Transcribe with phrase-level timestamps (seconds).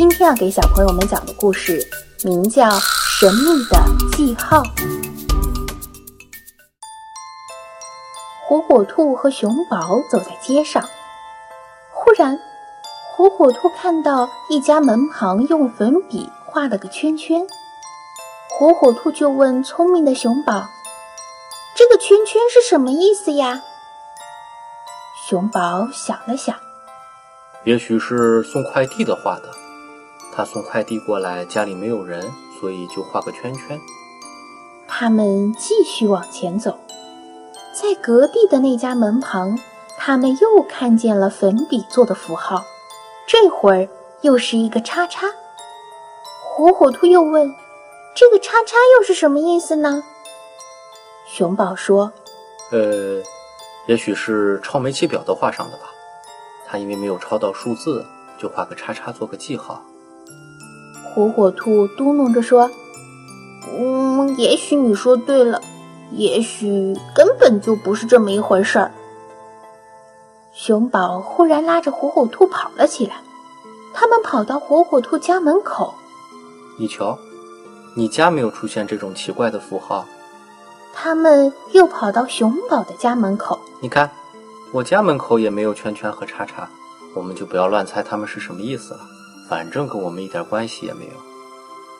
[0.00, 1.86] 今天要给小朋友们讲的故事
[2.24, 2.66] 名叫
[3.20, 3.78] 《神秘的
[4.16, 4.62] 记号》。
[8.48, 10.88] 火火兔和熊宝走在街上，
[11.92, 12.40] 忽然，
[13.14, 17.46] 火火兔看到一家门旁用粉笔画了个圈圈。
[18.48, 20.66] 火火兔就问聪明的熊宝
[21.76, 23.60] ：“这个圈圈是什么意思呀？”
[25.28, 26.56] 熊宝想了想。
[27.64, 29.50] 也许是送快递的画的，
[30.34, 33.78] 他送快递过来，家里没有人，所以就画个圈圈。
[34.86, 36.78] 他们继续往前走，
[37.72, 39.58] 在隔壁的那家门旁，
[39.98, 42.64] 他们又看见了粉笔做的符号，
[43.26, 43.88] 这会儿
[44.20, 45.26] 又是一个叉叉。
[46.42, 47.54] 火火兔又问
[48.14, 50.02] ：“这个叉叉又是什么意思呢？”
[51.26, 52.12] 熊宝说
[52.72, 53.22] ：“呃，
[53.86, 55.84] 也许是抄煤气表的画上的吧。”
[56.66, 58.04] 他因为没有抄到数字，
[58.38, 59.82] 就画个叉叉做个记号。
[61.14, 62.70] 火火兔嘟哝着说
[63.78, 65.60] ：“嗯，也许你说对了，
[66.12, 68.92] 也许根本就不是这么一回事儿。”
[70.52, 73.16] 熊宝忽然拉着火火兔跑了起来。
[73.92, 75.92] 他们跑到火火兔家门口，
[76.78, 77.18] 你瞧，
[77.96, 80.06] 你家没有出现这种奇怪的符号。
[80.92, 84.10] 他们又跑到熊宝的家门口，你看。
[84.72, 86.70] 我家门口也没有圈圈和叉叉，
[87.12, 89.00] 我们就不要乱猜他们是什么意思了。
[89.50, 91.10] 反正跟我们一点关系也没有。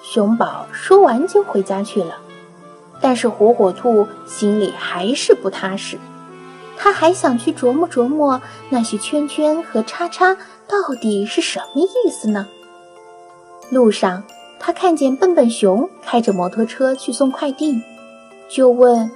[0.00, 2.16] 熊宝说完就回家去了，
[3.00, 5.98] 但是火火兔心里还是不踏实，
[6.76, 10.36] 他还想去琢磨琢磨那些圈圈和叉叉
[10.68, 12.46] 到底是什么意思呢。
[13.70, 14.22] 路上，
[14.60, 17.82] 他看见笨笨熊开着摩托车去送快递，
[18.48, 19.10] 就问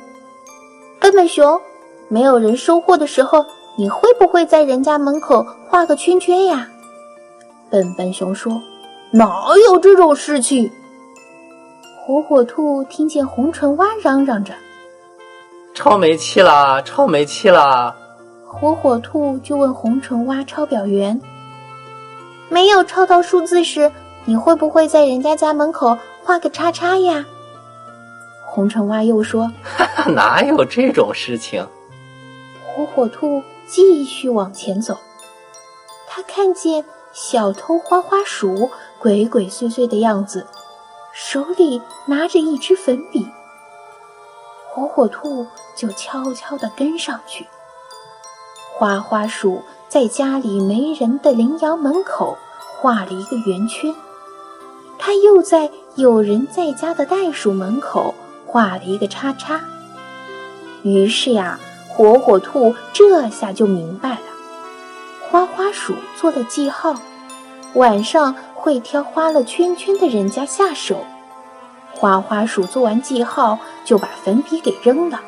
[0.98, 1.60] 笨笨熊。
[2.08, 3.44] 没有人收货的时候，
[3.76, 6.68] 你会不会在人家门口画个圈圈呀？
[7.70, 8.60] 笨笨熊说
[9.10, 10.70] ：“哪有这种事情？”
[12.06, 14.54] 火火兔听见红唇蛙嚷嚷着
[15.74, 17.94] ：“超没气啦，超没气啦！”
[18.46, 21.20] 火火兔就问红唇蛙抄表员
[22.48, 23.90] ：“没有抄到数字时，
[24.24, 27.26] 你会不会在人家家门口画个叉叉呀？”
[28.46, 31.66] 红唇蛙又说：“哈哈，哪有这种事情？”
[32.64, 34.96] 火火兔继续往前走，
[36.08, 36.84] 他看见
[37.18, 40.46] 小偷花花鼠鬼鬼祟祟的样子，
[41.14, 43.26] 手里拿着一支粉笔。
[44.68, 47.46] 火火兔就悄悄地跟上去。
[48.74, 52.36] 花花鼠在家里没人的羚羊门口
[52.78, 53.94] 画了一个圆圈，
[54.98, 59.58] 他又在有人在家的袋鼠门口画了一个叉叉。
[60.82, 61.58] 于是呀。
[61.88, 64.25] 火火兔这下就明白了，
[65.30, 66.94] 花花鼠做了记号，
[67.74, 71.04] 晚上会挑花了圈圈的人家下手。
[71.92, 75.20] 花花鼠做完记号，就把粉笔给扔了。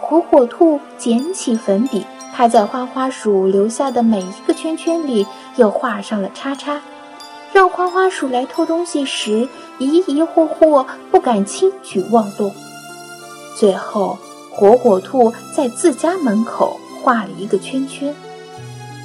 [0.00, 2.04] 火火兔捡起粉笔，
[2.34, 5.26] 它在花花鼠留下的每一个圈圈里
[5.56, 6.80] 又画上了叉叉，
[7.52, 9.48] 让花花鼠来偷东西时
[9.78, 12.52] 疑疑惑惑，不敢轻举妄动。
[13.56, 14.18] 最后。
[14.56, 18.14] 火火兔在自家门口画了一个圈圈。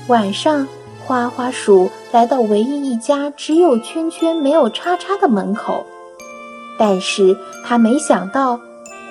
[0.10, 0.68] 晚上，
[1.06, 5.86] 花花鼠来到唯一一家只有圈圈没有叉叉的门口，
[6.80, 8.60] 但是他没想到，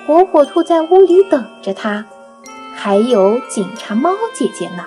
[0.05, 2.05] 火火兔在屋里等着他，
[2.75, 4.83] 还有警察猫姐姐呢。